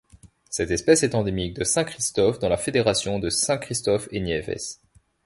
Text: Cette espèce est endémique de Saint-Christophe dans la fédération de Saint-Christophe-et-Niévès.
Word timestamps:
Cette 0.49 0.71
espèce 0.71 1.03
est 1.03 1.13
endémique 1.13 1.53
de 1.53 1.63
Saint-Christophe 1.63 2.39
dans 2.39 2.49
la 2.49 2.57
fédération 2.57 3.19
de 3.19 3.29
Saint-Christophe-et-Niévès. 3.29 4.81